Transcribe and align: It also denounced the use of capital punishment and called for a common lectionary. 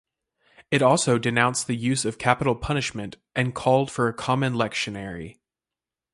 It 0.71 0.81
also 0.81 1.19
denounced 1.19 1.67
the 1.67 1.75
use 1.77 2.05
of 2.05 2.17
capital 2.17 2.55
punishment 2.55 3.17
and 3.35 3.53
called 3.53 3.91
for 3.91 4.07
a 4.07 4.13
common 4.15 4.55
lectionary. 4.55 5.37